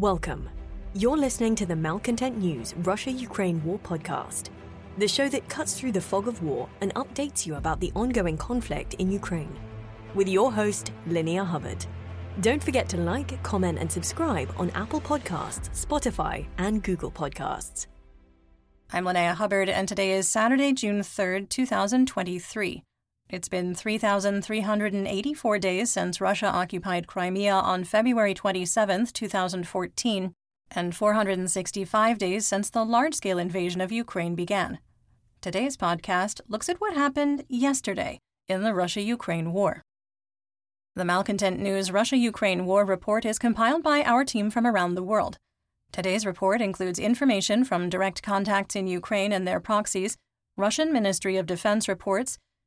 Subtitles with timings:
[0.00, 0.48] Welcome.
[0.94, 4.48] You're listening to the Malcontent News Russia Ukraine War Podcast,
[4.96, 8.38] the show that cuts through the fog of war and updates you about the ongoing
[8.38, 9.54] conflict in Ukraine.
[10.14, 11.84] With your host, Linnea Hubbard.
[12.40, 17.86] Don't forget to like, comment, and subscribe on Apple Podcasts, Spotify, and Google Podcasts.
[18.94, 22.84] I'm Linnea Hubbard, and today is Saturday, June 3rd, 2023.
[23.32, 30.32] It's been 3,384 days since Russia occupied Crimea on February 27, 2014,
[30.72, 34.80] and 465 days since the large scale invasion of Ukraine began.
[35.40, 38.18] Today's podcast looks at what happened yesterday
[38.48, 39.82] in the Russia Ukraine war.
[40.96, 45.04] The Malcontent News Russia Ukraine War Report is compiled by our team from around the
[45.04, 45.36] world.
[45.92, 50.16] Today's report includes information from direct contacts in Ukraine and their proxies,
[50.56, 52.36] Russian Ministry of Defense reports,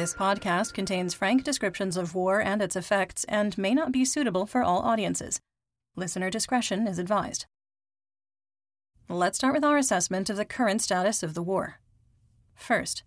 [0.00, 4.46] This podcast contains frank descriptions of war and its effects and may not be suitable
[4.46, 5.42] for all audiences.
[5.94, 7.44] Listener discretion is advised.
[9.10, 11.80] Let's start with our assessment of the current status of the war.
[12.54, 13.02] First,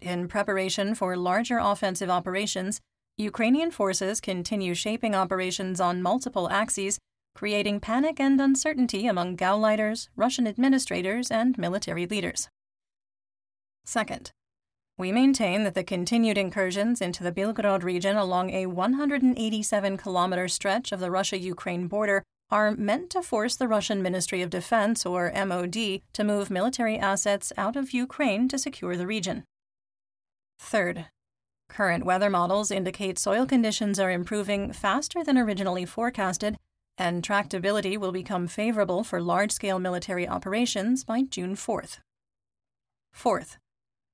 [0.00, 2.80] in preparation for larger offensive operations,
[3.18, 6.98] Ukrainian forces continue shaping operations on multiple axes,
[7.34, 12.48] creating panic and uncertainty among Gauleiters, Russian administrators, and military leaders.
[13.84, 14.32] Second,
[15.02, 20.92] we maintain that the continued incursions into the Belgorod region along a 187 kilometer stretch
[20.92, 22.22] of the Russia Ukraine border
[22.52, 27.52] are meant to force the Russian Ministry of Defense, or MOD, to move military assets
[27.58, 29.42] out of Ukraine to secure the region.
[30.60, 31.06] Third,
[31.68, 36.56] current weather models indicate soil conditions are improving faster than originally forecasted,
[36.96, 41.98] and tractability will become favorable for large scale military operations by June 4th.
[43.12, 43.58] Fourth,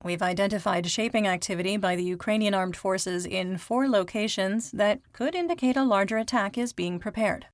[0.04, 5.76] We've identified shaping activity by the Ukrainian armed forces in four locations that could indicate
[5.76, 7.46] a larger attack is being prepared.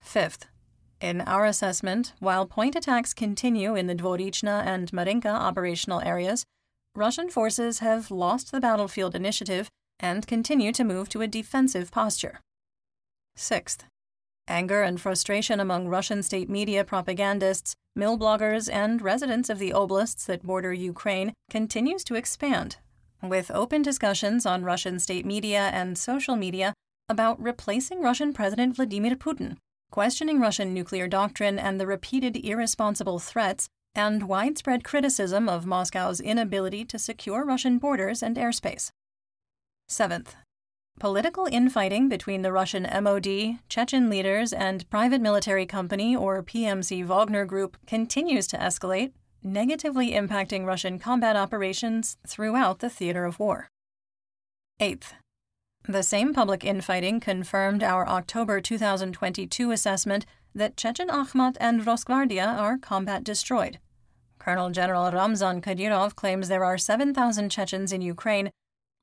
[0.00, 0.46] Fifth,
[1.00, 6.44] in our assessment, while point attacks continue in the Dvorichna and Marinka operational areas,
[6.94, 9.68] Russian forces have lost the battlefield initiative
[10.00, 12.40] and continue to move to a defensive posture.
[13.36, 13.84] Sixth,
[14.46, 20.26] Anger and frustration among Russian state media propagandists, mill bloggers, and residents of the oblasts
[20.26, 22.76] that border Ukraine continues to expand,
[23.22, 26.74] with open discussions on Russian state media and social media
[27.08, 29.56] about replacing Russian President Vladimir Putin,
[29.90, 36.84] questioning Russian nuclear doctrine and the repeated irresponsible threats, and widespread criticism of Moscow's inability
[36.84, 38.90] to secure Russian borders and airspace.
[39.88, 40.36] Seventh,
[41.00, 47.44] Political infighting between the Russian MOD, Chechen leaders, and private military company or PMC Wagner
[47.44, 49.12] Group continues to escalate,
[49.42, 53.68] negatively impacting Russian combat operations throughout the theater of war.
[54.78, 55.14] Eighth,
[55.86, 60.24] the same public infighting confirmed our October 2022 assessment
[60.54, 63.78] that Chechen Akhmat and Rosgvardia are combat destroyed.
[64.38, 68.50] Colonel General Ramzan Kadyrov claims there are 7,000 Chechens in Ukraine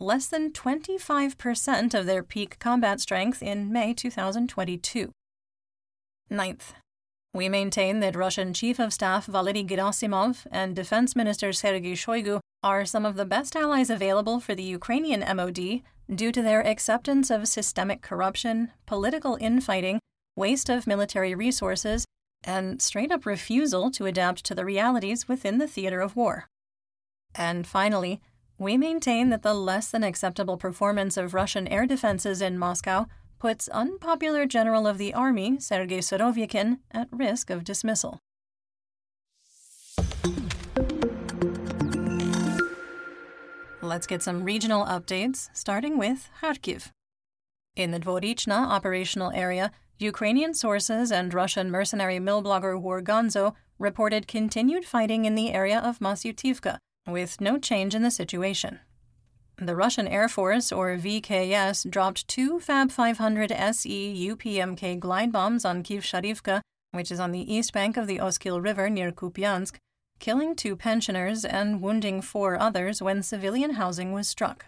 [0.01, 5.11] less than 25% of their peak combat strength in May 2022.
[6.29, 6.73] Ninth,
[7.33, 12.85] we maintain that Russian Chief of Staff Valery Gerasimov and Defense Minister Sergei Shoigu are
[12.85, 15.81] some of the best allies available for the Ukrainian MOD
[16.13, 19.99] due to their acceptance of systemic corruption, political infighting,
[20.35, 22.05] waste of military resources,
[22.43, 26.47] and straight up refusal to adapt to the realities within the theater of war.
[27.33, 28.19] And finally,
[28.61, 33.07] we maintain that the less than acceptable performance of Russian air defenses in Moscow
[33.39, 38.19] puts unpopular General of the Army, Sergei Surovikin, at risk of dismissal.
[43.81, 46.91] Let's get some regional updates, starting with Kharkiv.
[47.75, 54.27] In the Dvorichna operational area, Ukrainian sources and Russian mercenary mill blogger War Gonzo reported
[54.27, 56.77] continued fighting in the area of Masyutivka,
[57.07, 58.79] with no change in the situation.
[59.57, 65.83] The Russian Air Force, or VKS, dropped two Fab 500 SE UPMK glide bombs on
[65.83, 66.61] Kivsharivka,
[66.91, 69.75] which is on the east bank of the Oskil River near Kupiansk,
[70.19, 74.65] killing two pensioners and wounding four others when civilian housing was struck.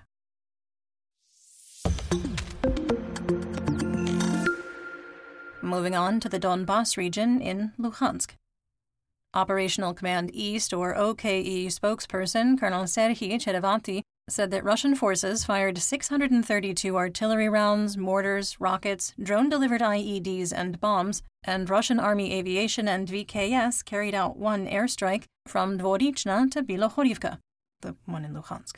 [5.62, 8.32] Moving on to the Donbass region in Luhansk.
[9.34, 16.96] Operational Command East, or OKE, spokesperson Colonel Serhiy Cherevati said that Russian forces fired 632
[16.96, 23.84] artillery rounds, mortars, rockets, drone delivered IEDs, and bombs, and Russian Army aviation and VKS
[23.84, 27.40] carried out one airstrike from Dvorichna to Bilohorivka,
[27.82, 28.76] the one in Luhansk.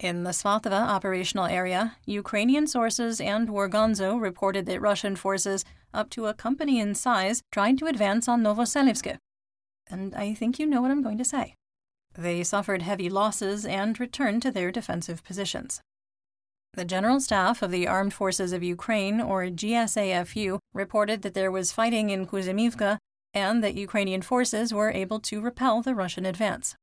[0.00, 5.64] In the Svatova operational area, Ukrainian sources and Wargonzo reported that Russian forces,
[5.94, 9.16] up to a company in size, tried to advance on Novoselivsk.
[9.90, 11.54] And I think you know what I'm going to say.
[12.16, 15.80] They suffered heavy losses and returned to their defensive positions.
[16.74, 21.72] The General Staff of the Armed Forces of Ukraine, or GSAFU, reported that there was
[21.72, 22.98] fighting in Kuzymivka
[23.32, 26.74] and that Ukrainian forces were able to repel the Russian advance.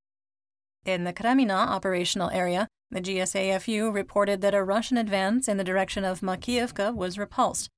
[0.86, 6.04] In the Kremina operational area, the GSAFU reported that a Russian advance in the direction
[6.04, 7.70] of Makiivka was repulsed,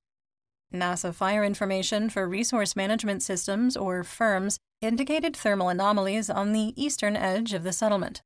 [0.74, 7.16] NASA fire information for resource management systems, or FIRMS, indicated thermal anomalies on the eastern
[7.16, 8.22] edge of the settlement.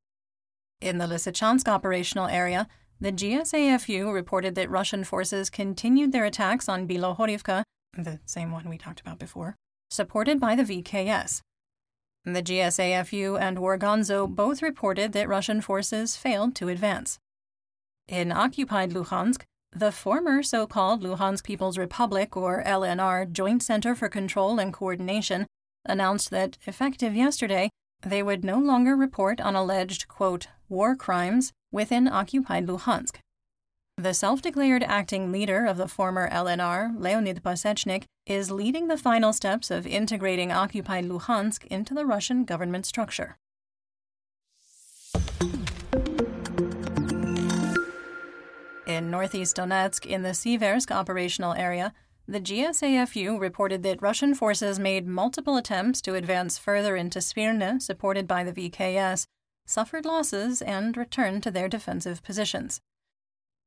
[0.81, 2.67] In the Lysychansk operational area,
[2.99, 7.63] the GSAFU reported that Russian forces continued their attacks on Bilohorivka,
[7.97, 9.55] the same one we talked about before,
[9.89, 11.41] supported by the VKS.
[12.25, 17.19] The GSAFU and Wargonzo both reported that Russian forces failed to advance.
[18.07, 24.09] In occupied Luhansk, the former so called Luhansk People's Republic, or LNR, Joint Center for
[24.09, 25.45] Control and Coordination,
[25.85, 27.69] announced that, effective yesterday,
[28.01, 33.17] they would no longer report on alleged, quote, war crimes within occupied Luhansk.
[33.97, 39.33] The self declared acting leader of the former LNR, Leonid Pasechnik, is leading the final
[39.33, 43.37] steps of integrating occupied Luhansk into the Russian government structure.
[48.87, 51.93] In northeast Donetsk, in the Siversk operational area,
[52.25, 58.29] the GSAFU reported that Russian forces made multiple attempts to advance further into Spirne, supported
[58.29, 59.27] by the VKS,
[59.65, 62.79] suffered losses, and returned to their defensive positions.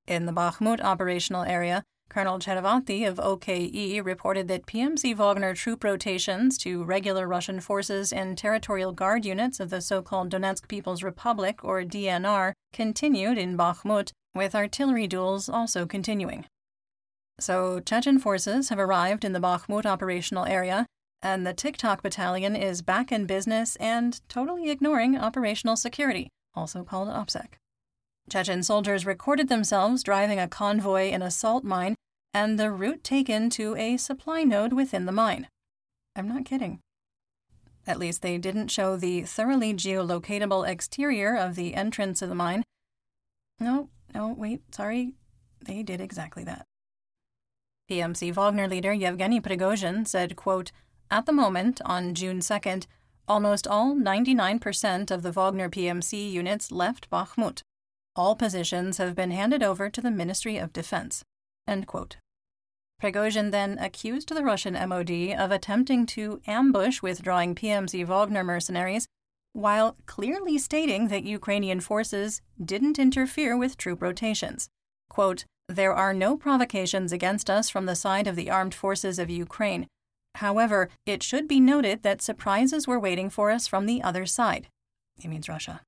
[0.06, 6.58] In the Bakhmut operational area, Colonel Cherevati of OKE reported that PMC Wagner troop rotations
[6.58, 11.62] to regular Russian forces and territorial guard units of the so called Donetsk People's Republic,
[11.62, 16.46] or DNR, continued in Bakhmut with artillery duels also continuing.
[17.38, 20.86] So, Chechen forces have arrived in the Bakhmut operational area,
[21.22, 27.08] and the TikTok battalion is back in business and totally ignoring operational security, also called
[27.08, 27.54] OPSEC.
[28.28, 31.94] Chechen soldiers recorded themselves driving a convoy in a salt mine
[32.32, 35.48] and the route taken to a supply node within the mine.
[36.16, 36.80] I'm not kidding.
[37.86, 42.62] At least they didn't show the thoroughly geolocatable exterior of the entrance of the mine.
[43.58, 45.14] No, no, wait, sorry.
[45.64, 46.66] They did exactly that.
[47.90, 50.70] PMC Wagner leader Yevgeny Prigozhin said, quote,
[51.10, 52.86] At the moment, on June 2nd,
[53.26, 57.62] almost all 99% of the Wagner PMC units left Bakhmut.
[58.14, 61.24] All positions have been handed over to the Ministry of Defense.
[61.66, 62.16] End quote.
[63.00, 69.08] Prigozhin then accused the Russian MOD of attempting to ambush withdrawing PMC Wagner mercenaries
[69.52, 74.68] while clearly stating that Ukrainian forces didn't interfere with troop rotations.
[75.08, 79.30] Quote, There are no provocations against us from the side of the armed forces of
[79.30, 79.86] Ukraine.
[80.36, 84.68] However, it should be noted that surprises were waiting for us from the other side.
[85.16, 85.80] He means Russia.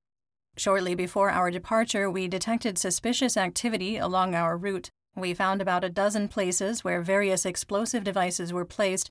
[0.56, 4.90] Shortly before our departure, we detected suspicious activity along our route.
[5.14, 9.10] We found about a dozen places where various explosive devices were placed,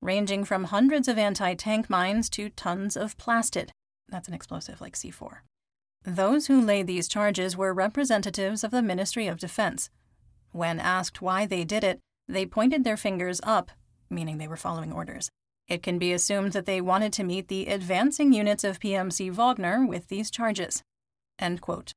[0.00, 3.70] ranging from hundreds of anti tank mines to tons of plastid.
[4.08, 5.38] That's an explosive like C4.
[6.04, 9.90] Those who laid these charges were representatives of the Ministry of Defense.
[10.50, 13.70] When asked why they did it, they pointed their fingers up,
[14.10, 15.30] meaning they were following orders.
[15.68, 19.86] It can be assumed that they wanted to meet the advancing units of PMC Wagner
[19.86, 20.82] with these charges.
[21.38, 21.92] End quote.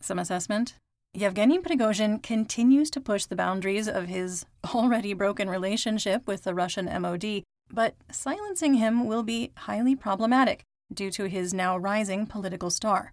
[0.00, 0.74] Some assessment
[1.12, 6.86] Yevgeny Prigozhin continues to push the boundaries of his already broken relationship with the Russian
[7.02, 10.62] MOD, but silencing him will be highly problematic
[10.92, 13.12] due to his now rising political star.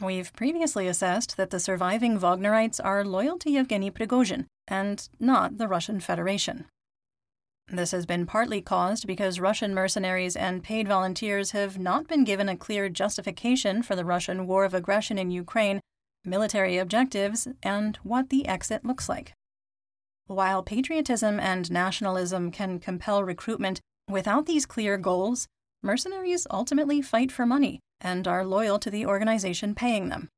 [0.00, 5.68] We've previously assessed that the surviving Wagnerites are loyal to Yevgeny Prigozhin and not the
[5.68, 6.66] Russian Federation.
[7.68, 12.48] This has been partly caused because Russian mercenaries and paid volunteers have not been given
[12.48, 15.80] a clear justification for the Russian war of aggression in Ukraine,
[16.26, 19.32] military objectives, and what the exit looks like.
[20.26, 25.46] While patriotism and nationalism can compel recruitment, without these clear goals,
[25.82, 30.28] mercenaries ultimately fight for money and are loyal to the organization paying them.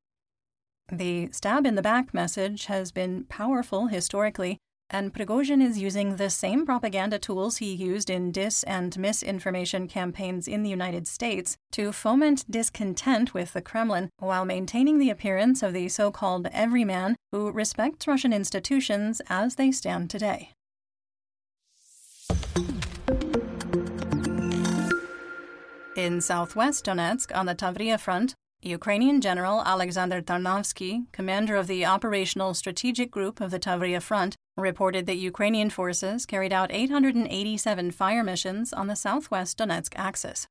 [0.92, 4.59] The stab in the back message has been powerful historically,
[4.90, 10.49] and Prigozhin is using the same propaganda tools he used in dis and misinformation campaigns
[10.49, 15.73] in the United States to foment discontent with the Kremlin while maintaining the appearance of
[15.73, 20.52] the so called everyman who respects Russian institutions as they stand today.
[25.97, 32.54] In southwest Donetsk, on the Tavria front, Ukrainian General Alexander Tarnovsky, commander of the Operational
[32.54, 38.73] Strategic Group of the Tavria Front, reported that Ukrainian forces carried out 887 fire missions
[38.73, 40.47] on the southwest Donetsk axis.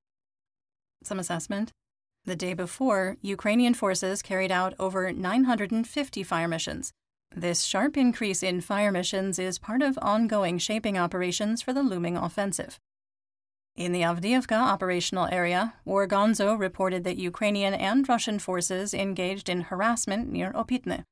[1.04, 1.72] Some assessment.
[2.26, 6.92] The day before, Ukrainian forces carried out over 950 fire missions.
[7.36, 12.18] This sharp increase in fire missions is part of ongoing shaping operations for the looming
[12.18, 12.80] offensive.
[13.76, 20.32] In the Avdiivka operational area, Wargonzo reported that Ukrainian and Russian forces engaged in harassment
[20.32, 21.04] near Opitne.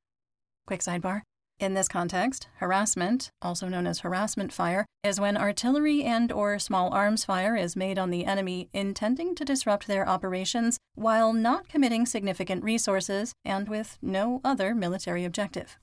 [0.66, 1.22] Quick sidebar.
[1.58, 6.94] In this context, harassment, also known as harassment fire, is when artillery and or small
[6.94, 12.06] arms fire is made on the enemy intending to disrupt their operations while not committing
[12.06, 15.78] significant resources and with no other military objective.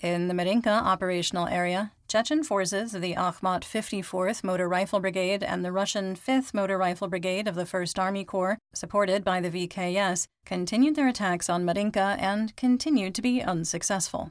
[0.00, 5.64] In the Marinka operational area, Chechen forces of the Akhmat 54th Motor Rifle Brigade and
[5.64, 10.26] the Russian 5th Motor Rifle Brigade of the 1st Army Corps, supported by the VKS,
[10.44, 14.30] continued their attacks on Marinka and continued to be unsuccessful.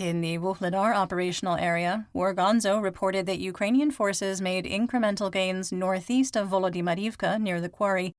[0.00, 6.48] In the Vuhledar operational area, Wargonzo reported that Ukrainian forces made incremental gains northeast of
[6.48, 8.14] Volodymyrivka near the quarry.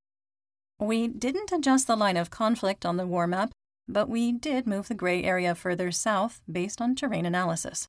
[0.78, 3.50] We didn't adjust the line of conflict on the war map,
[3.88, 7.88] but we did move the gray area further south based on terrain analysis.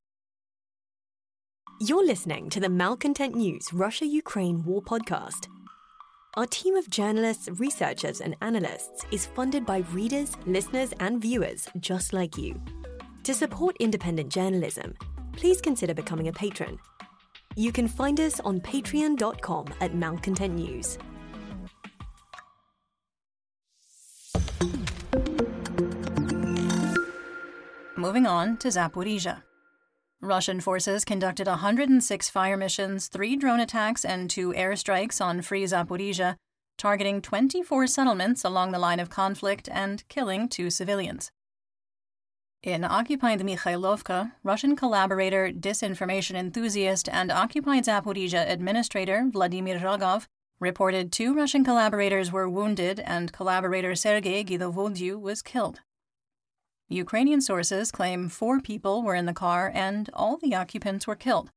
[1.79, 5.45] You're listening to the Malcontent News Russia Ukraine War Podcast.
[6.33, 12.11] Our team of journalists, researchers, and analysts is funded by readers, listeners, and viewers just
[12.11, 12.59] like you.
[13.23, 14.95] To support independent journalism,
[15.31, 16.77] please consider becoming a patron.
[17.55, 20.97] You can find us on patreon.com at Malcontent News.
[27.95, 29.43] Moving on to Zaporizhia.
[30.19, 36.35] Russian forces conducted 106 fire missions, three drone attacks, and two airstrikes on free Zaporizhia,
[36.77, 41.31] targeting 24 settlements along the line of conflict and killing two civilians.
[42.63, 50.27] In occupied Mikhailovka, Russian collaborator, disinformation enthusiast, and occupied Zaporizhia administrator Vladimir Rogov
[50.61, 55.81] reported two Russian collaborators were wounded and collaborator Sergei Guidovodyu was killed.
[56.87, 61.51] Ukrainian sources claim four people were in the car and all the occupants were killed.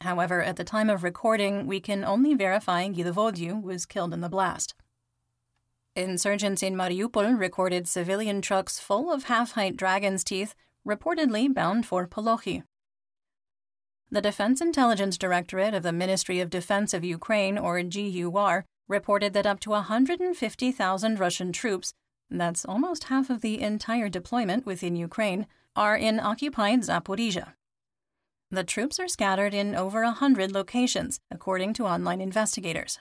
[0.00, 4.28] However, at the time of recording, we can only verify Guidovodyu was killed in the
[4.28, 4.74] blast.
[5.94, 10.54] Insurgents in Mariupol recorded civilian trucks full of half height dragon's teeth,
[10.88, 12.62] reportedly bound for Polokhy.
[14.10, 19.46] The Defense Intelligence Directorate of the Ministry of Defense of Ukraine, or GUR, reported that
[19.46, 21.92] up to 150,000 Russian troops,
[22.30, 25.46] that's almost half of the entire deployment within Ukraine,
[25.76, 27.52] are in occupied Zaporizhia.
[28.50, 32.98] The troops are scattered in over a hundred locations, according to online investigators,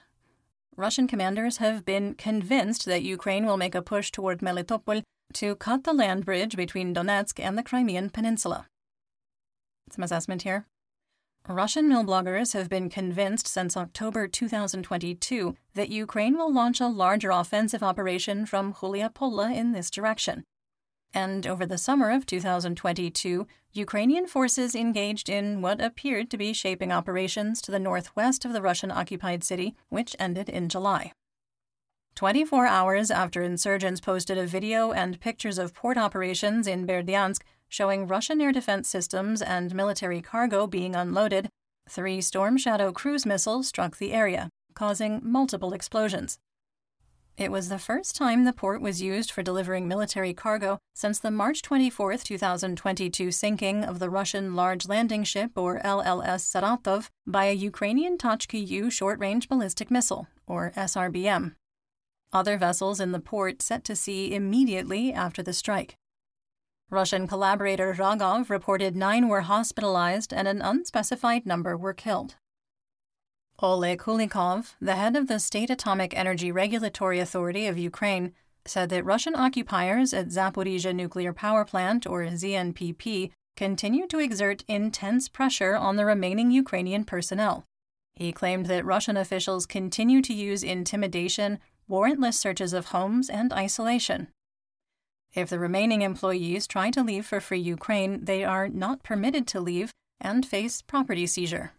[0.82, 5.04] Russian commanders have been convinced that Ukraine will make a push toward Melitopol
[5.36, 8.66] to cut the land bridge between Donetsk and the Crimean Peninsula.
[9.92, 10.66] Some assessment here.
[11.48, 17.30] Russian mill bloggers have been convinced since October 2022 that Ukraine will launch a larger
[17.30, 20.44] offensive operation from Hulia Pola in this direction
[21.14, 26.92] and over the summer of 2022, Ukrainian forces engaged in what appeared to be shaping
[26.92, 31.14] operations to the northwest of the Russian occupied city, which ended in July.
[32.16, 38.06] 24 hours after insurgents posted a video and pictures of port operations in Berdyansk showing
[38.06, 41.50] Russian air defense systems and military cargo being unloaded,
[41.90, 46.38] three Storm Shadow cruise missiles struck the area, causing multiple explosions.
[47.38, 51.32] It was the first time the port was used for delivering military cargo since the
[51.32, 57.54] March 24, 2022 sinking of the Russian Large Landing Ship, or LLS Saratov, by a
[57.54, 61.56] Ukrainian Tochka U short range ballistic missile, or SRBM.
[62.34, 65.98] Other vessels in the port set to sea immediately after the strike.
[66.90, 72.36] Russian collaborator Rogov reported nine were hospitalized and an unspecified number were killed.
[73.64, 78.34] Oleg Kulikov, the head of the State Atomic Energy Regulatory Authority of Ukraine,
[78.66, 85.30] said that Russian occupiers at Zaporizhia Nuclear Power Plant, or ZNPP, continue to exert intense
[85.30, 87.64] pressure on the remaining Ukrainian personnel.
[88.16, 94.30] He claimed that Russian officials continue to use intimidation, warrantless searches of homes, and isolation.
[95.36, 99.60] If the remaining employees try to leave for Free Ukraine, they are not permitted to
[99.60, 101.74] leave and face property seizure.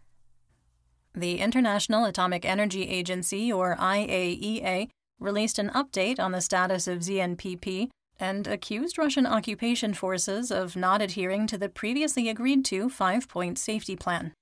[1.15, 4.89] The International Atomic Energy Agency, or IAEA,
[5.19, 7.89] released an update on the status of ZNPP
[8.19, 13.59] and accused Russian occupation forces of not adhering to the previously agreed to five point
[13.59, 14.33] safety plan.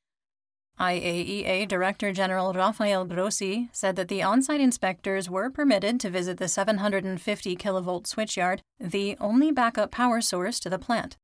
[0.80, 6.38] IAEA Director General Rafael Grossi said that the on site inspectors were permitted to visit
[6.38, 11.18] the 750 kilovolt switchyard, the only backup power source to the plant.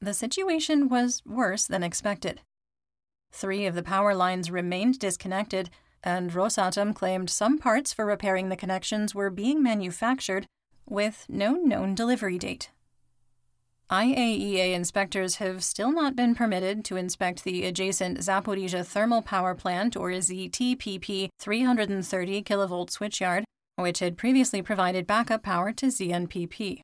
[0.00, 2.40] The situation was worse than expected.
[3.32, 5.70] Three of the power lines remained disconnected,
[6.02, 10.46] and Rosatom claimed some parts for repairing the connections were being manufactured
[10.88, 12.70] with no known delivery date.
[13.90, 19.96] IAEA inspectors have still not been permitted to inspect the adjacent Zaporizhia Thermal Power Plant,
[19.96, 23.42] or ZTPP, 330 kilovolt switchyard,
[23.76, 26.82] which had previously provided backup power to ZNPP.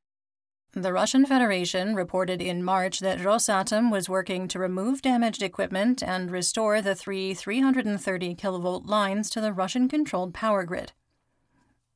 [0.78, 6.30] The Russian Federation reported in March that Rosatom was working to remove damaged equipment and
[6.30, 10.92] restore the three 330 kilovolt lines to the Russian controlled power grid.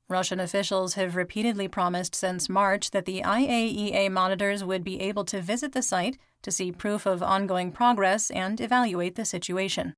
[0.09, 5.43] Russian officials have repeatedly promised since March that the IAEA monitors would be able to
[5.43, 9.93] visit the site to see proof of ongoing progress and evaluate the situation.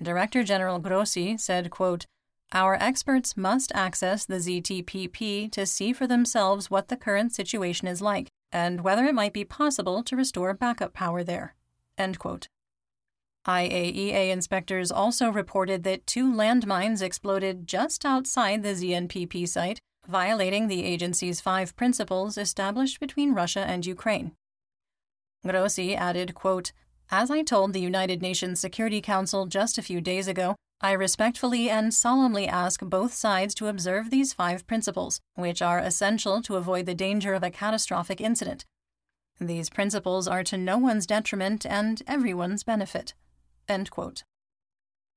[0.00, 2.06] Director General Grossi said, quote,
[2.54, 8.02] Our experts must access the ZTPP to see for themselves what the current situation is
[8.02, 11.54] like and whether it might be possible to restore backup power there.
[11.96, 12.48] End quote.
[13.46, 20.84] IAEA inspectors also reported that two landmines exploded just outside the ZNPP site, violating the
[20.84, 24.32] agency's five principles established between Russia and Ukraine.
[25.44, 26.72] Grossi added, quote,
[27.10, 30.54] As I told the United Nations Security Council just a few days ago,
[30.84, 36.42] I respectfully and solemnly ask both sides to observe these five principles, which are essential
[36.42, 38.64] to avoid the danger of a catastrophic incident.
[39.40, 43.14] These principles are to no one's detriment and everyone's benefit.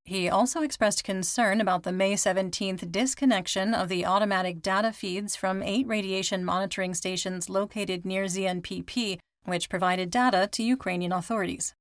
[0.03, 5.63] He also expressed concern about the May 17th disconnection of the automatic data feeds from
[5.63, 11.73] eight radiation monitoring stations located near ZNPP, which provided data to Ukrainian authorities.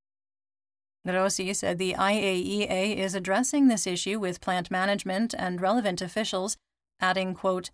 [1.07, 6.57] Grossi said the IAEA is addressing this issue with plant management and relevant officials,
[7.01, 7.71] adding, quote,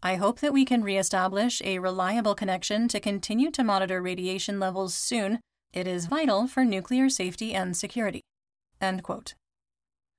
[0.00, 4.94] I hope that we can reestablish a reliable connection to continue to monitor radiation levels
[4.94, 5.40] soon.
[5.72, 8.22] It is vital for nuclear safety and security.
[8.80, 9.34] End quote.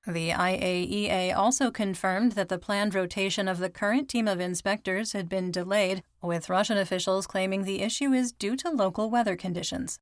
[0.05, 5.29] The IAEA also confirmed that the planned rotation of the current team of inspectors had
[5.29, 9.99] been delayed, with Russian officials claiming the issue is due to local weather conditions.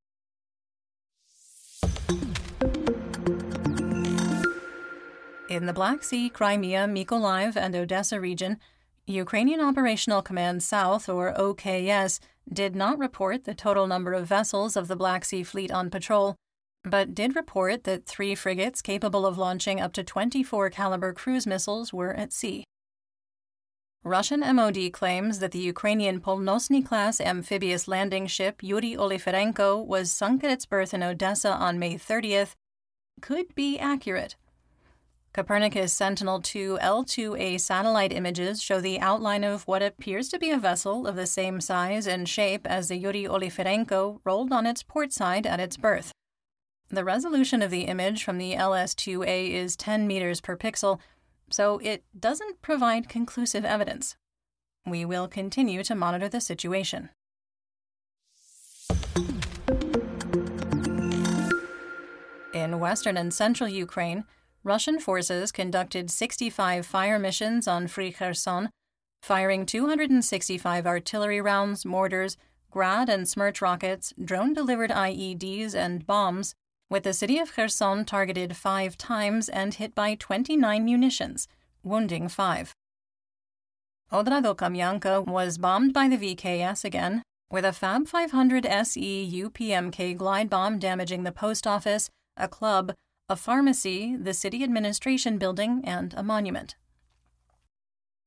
[5.50, 8.60] In the Black Sea, Crimea, Mykolaiv, and Odessa region,
[9.06, 12.20] Ukrainian Operational Command South, or OKS,
[12.52, 16.36] did not report the total number of vessels of the Black Sea Fleet on patrol,
[16.84, 21.94] but did report that three frigates capable of launching up to 24 Kalibr cruise missiles
[21.94, 22.66] were at sea.
[24.04, 30.44] Russian MOD claims that the Ukrainian Polnocny class amphibious landing ship Yuri Oliferenko was sunk
[30.44, 32.56] at its berth in Odessa on May 30th
[33.22, 34.36] could be accurate.
[35.38, 40.58] Copernicus Sentinel 2 L2A satellite images show the outline of what appears to be a
[40.58, 45.14] vessel of the same size and shape as the Yuri Oliferenko rolled on its port
[45.14, 46.12] side at its berth.
[46.90, 51.00] The resolution of the image from the LS2A is 10 meters per pixel,
[51.52, 54.16] so it doesn't provide conclusive evidence.
[54.88, 57.10] We will continue to monitor the situation.
[62.56, 64.24] In western and central Ukraine,
[64.68, 68.70] Russian forces conducted 65 fire missions on Free Kherson,
[69.22, 72.36] firing 265 artillery rounds, mortars,
[72.70, 76.54] Grad and Smerch rockets, drone delivered IEDs, and bombs
[76.90, 81.48] with the city of Kherson targeted five times and hit by 29 munitions,
[81.82, 82.74] wounding five.
[84.12, 90.78] Odradokamianka was bombed by the VKS again, with a Fab 500 SE UPMK glide bomb
[90.78, 92.94] damaging the post office, a club,
[93.30, 96.76] a pharmacy, the city administration building, and a monument.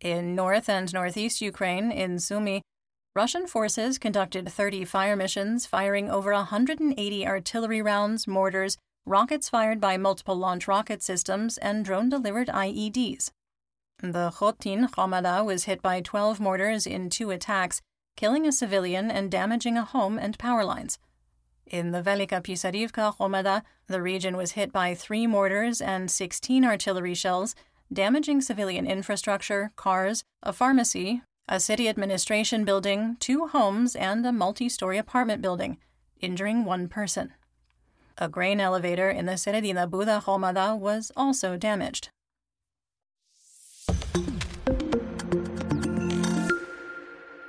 [0.01, 2.61] In north and northeast Ukraine, in Sumy,
[3.17, 9.97] Russian forces conducted 30 fire missions, firing over 180 artillery rounds, mortars, rockets fired by
[9.97, 13.31] multiple launch rocket systems, and drone delivered IEDs.
[14.03, 17.81] The Khotin Hromada was hit by 12 mortars in two attacks,
[18.17, 20.99] killing a civilian and damaging a home and power lines.
[21.71, 27.15] In the Velika Pisarivka Hromada, the region was hit by three mortars and 16 artillery
[27.15, 27.55] shells,
[27.93, 34.69] damaging civilian infrastructure, cars, a pharmacy, a city administration building, two homes, and a multi
[34.69, 35.79] story apartment building,
[36.21, 37.35] injuring one person.
[38.19, 42.09] A grain elevator in the Seredina Buda Hromada was also damaged.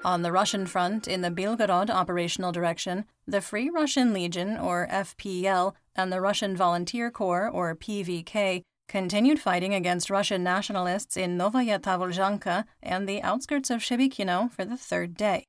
[0.04, 5.74] On the Russian front, in the Belgorod operational direction, the Free Russian Legion, or FPL,
[5.96, 12.66] and the Russian Volunteer Corps, or PVK, continued fighting against Russian nationalists in Novaya Tavolzhanka
[12.82, 15.46] and the outskirts of Shebekino for the third day.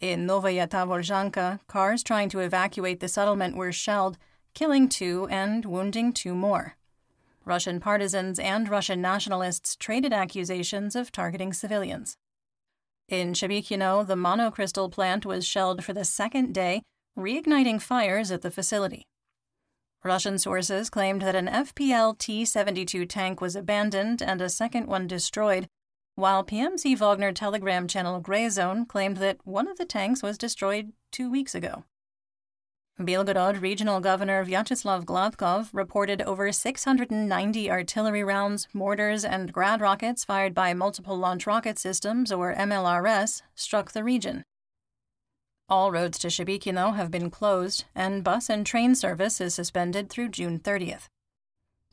[0.00, 4.16] In Novaya Tavolzhanka, cars trying to evacuate the settlement were shelled,
[4.54, 6.76] killing two and wounding two more.
[7.44, 12.16] Russian partisans and Russian nationalists traded accusations of targeting civilians.
[13.10, 16.82] In Shebekino, the monocrystal plant was shelled for the second day,
[17.18, 19.04] reigniting fires at the facility.
[20.04, 25.08] Russian sources claimed that an FPL T 72 tank was abandoned and a second one
[25.08, 25.66] destroyed,
[26.14, 30.92] while PMC Wagner Telegram channel Grey Zone claimed that one of the tanks was destroyed
[31.10, 31.82] two weeks ago.
[33.00, 40.52] Belgorod Regional Governor Vyacheslav Gladkov reported over 690 artillery rounds, mortars, and grad rockets fired
[40.52, 44.44] by Multiple Launch Rocket Systems, or MLRS, struck the region.
[45.66, 50.28] All roads to Shebekino have been closed, and bus and train service is suspended through
[50.28, 51.08] June 30th.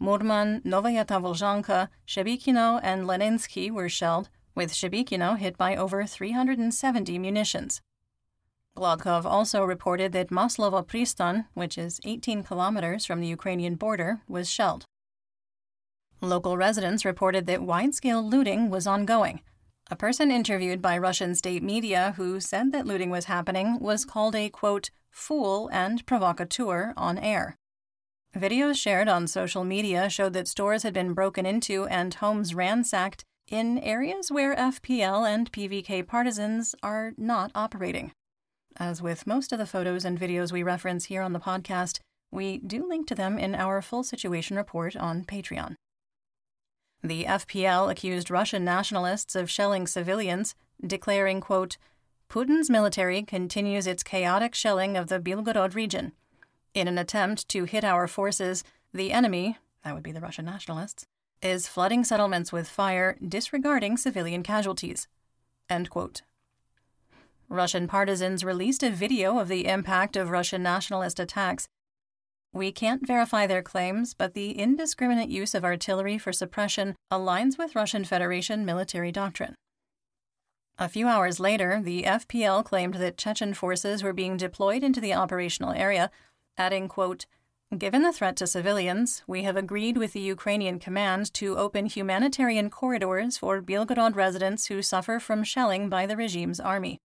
[0.02, 7.82] Murom, Novaya Tavolzhanka, Shebekino, and Leninsky were shelled, with Shebekino hit by over 370 munitions.
[8.78, 14.48] Gladkov also reported that Maslovo Pristan, which is 18 kilometers from the Ukrainian border, was
[14.48, 14.86] shelled.
[16.22, 19.42] Local residents reported that wide scale looting was ongoing.
[19.90, 24.36] A person interviewed by Russian state media who said that looting was happening was called
[24.36, 27.56] a, quote, fool and provocateur on air.
[28.36, 33.24] Videos shared on social media showed that stores had been broken into and homes ransacked
[33.48, 38.12] in areas where FPL and PVK partisans are not operating.
[38.80, 42.00] As with most of the photos and videos we reference here on the podcast,
[42.32, 45.76] we do link to them in our full situation report on Patreon.
[47.04, 50.54] The FPL accused Russian nationalists of shelling civilians,
[50.86, 51.78] declaring, quote,
[52.30, 56.12] Putin's military continues its chaotic shelling of the Belgorod region.
[56.74, 58.64] In an attempt to hit our forces,
[58.94, 61.06] the enemy, that would be the Russian nationalists,
[61.42, 65.08] is flooding settlements with fire, disregarding civilian casualties.
[65.70, 66.22] End quote.
[67.50, 71.68] Russian partisans released a video of the impact of Russian nationalist attacks.
[72.52, 77.76] We can't verify their claims, but the indiscriminate use of artillery for suppression aligns with
[77.76, 79.56] Russian Federation military doctrine.
[80.78, 85.14] A few hours later, the FPL claimed that Chechen forces were being deployed into the
[85.14, 86.12] operational area,
[86.58, 87.26] adding, quote,
[87.76, 92.70] Given the threat to civilians, we have agreed with the Ukrainian command to open humanitarian
[92.70, 97.00] corridors for Belgorod residents who suffer from shelling by the regime's army.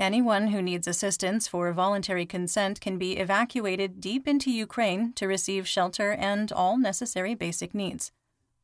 [0.00, 5.68] Anyone who needs assistance for voluntary consent can be evacuated deep into Ukraine to receive
[5.68, 8.10] shelter and all necessary basic needs.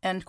[0.03, 0.21] In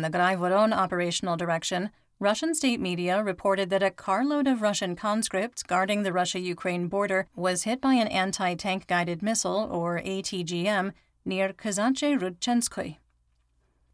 [0.00, 6.02] the Graivoron operational direction, Russian state media reported that a carload of Russian conscripts guarding
[6.02, 10.92] the Russia Ukraine border was hit by an anti tank guided missile, or ATGM,
[11.24, 12.96] near Kazache Rudchenskoy.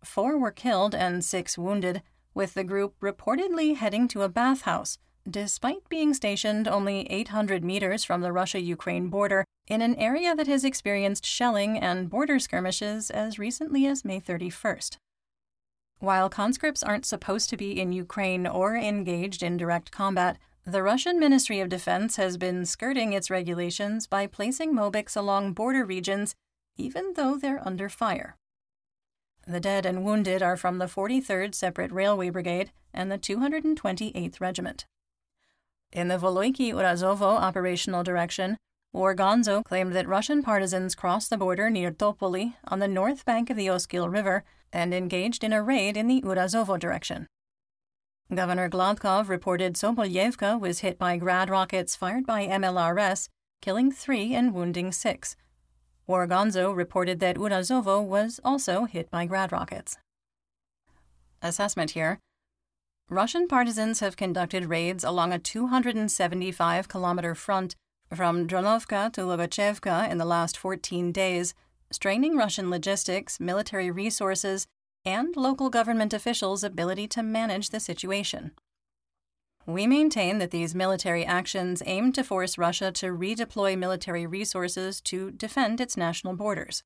[0.02, 2.00] Four were killed and six wounded,
[2.32, 4.96] with the group reportedly heading to a bathhouse
[5.28, 10.48] despite being stationed only 800 meters from the Russia Ukraine border in an area that
[10.48, 14.96] has experienced shelling and border skirmishes as recently as May 31st.
[16.00, 21.20] While conscripts aren't supposed to be in Ukraine or engaged in direct combat, the Russian
[21.20, 26.34] Ministry of Defense has been skirting its regulations by placing mobiks along border regions,
[26.76, 28.36] even though they're under fire.
[29.46, 34.86] The dead and wounded are from the 43rd Separate Railway Brigade and the 228th Regiment.
[35.92, 38.56] In the Valuyki Urazovo operational direction,
[38.94, 43.58] Wargonzo claimed that Russian partisans crossed the border near Topoli on the north bank of
[43.58, 47.26] the Oskil River and engaged in a raid in the Urazovo direction.
[48.34, 53.28] Governor Gladkov reported Sobolyevka was hit by grad rockets fired by MLRS,
[53.60, 55.36] killing three and wounding six.
[56.08, 59.98] Wargonzo reported that Urazovo was also hit by grad rockets.
[61.42, 62.18] Assessment here
[63.10, 67.76] Russian partisans have conducted raids along a 275 kilometer front
[68.14, 71.54] from Dronovka to Logachevka in the last 14 days,
[71.90, 74.66] straining Russian logistics, military resources,
[75.04, 78.52] and local government officials' ability to manage the situation.
[79.66, 85.30] We maintain that these military actions aim to force Russia to redeploy military resources to
[85.30, 86.82] defend its national borders.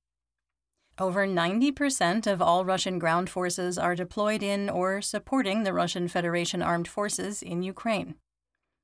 [0.99, 6.63] Over 90% of all Russian ground forces are deployed in or supporting the Russian Federation
[6.63, 8.15] armed forces in Ukraine.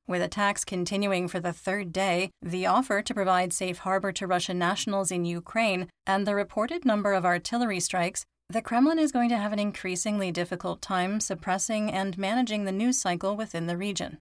[0.06, 4.58] With attacks continuing for the third day, the offer to provide safe harbor to Russian
[4.58, 9.38] nationals in Ukraine, and the reported number of artillery strikes, the Kremlin is going to
[9.38, 14.18] have an increasingly difficult time suppressing and managing the news cycle within the region.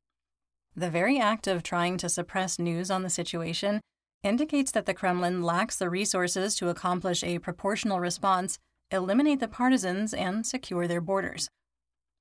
[0.77, 3.81] The very act of trying to suppress news on the situation
[4.23, 8.59] indicates that the Kremlin lacks the resources to accomplish a proportional response,
[8.91, 11.49] eliminate the partisans, and secure their borders.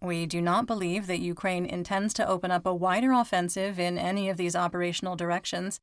[0.02, 4.30] We do not believe that Ukraine intends to open up a wider offensive in any
[4.30, 5.78] of these operational directions,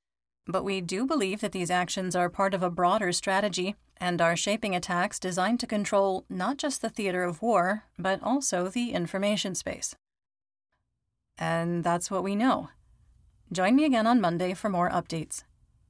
[0.48, 4.36] but we do believe that these actions are part of a broader strategy and are
[4.36, 9.54] shaping attacks designed to control not just the theater of war, but also the information
[9.54, 9.96] space.
[11.38, 12.70] And that's what we know.
[13.52, 15.44] Join me again on Monday for more updates.